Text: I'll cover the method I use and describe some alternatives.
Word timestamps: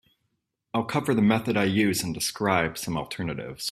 I'll 0.73 0.83
cover 0.83 1.13
the 1.13 1.21
method 1.21 1.55
I 1.55 1.65
use 1.65 2.01
and 2.01 2.11
describe 2.11 2.75
some 2.75 2.97
alternatives. 2.97 3.59